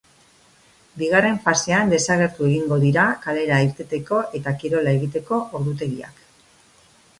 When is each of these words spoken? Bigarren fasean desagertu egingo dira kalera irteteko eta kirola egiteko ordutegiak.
Bigarren 1.01 1.35
fasean 1.43 1.91
desagertu 1.93 2.47
egingo 2.47 2.79
dira 2.85 3.05
kalera 3.27 3.61
irteteko 3.67 4.25
eta 4.41 4.57
kirola 4.65 4.97
egiteko 4.97 5.41
ordutegiak. 5.63 6.27